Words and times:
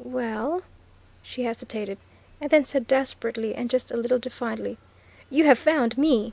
"Well," 0.00 0.62
she 1.22 1.44
hesitated, 1.44 1.98
and 2.40 2.50
then 2.50 2.64
said 2.64 2.88
desperately 2.88 3.54
and 3.54 3.70
just 3.70 3.92
a 3.92 3.96
little 3.96 4.18
defiantly, 4.18 4.78
"you 5.30 5.44
have 5.44 5.60
found 5.60 5.96
me!" 5.96 6.32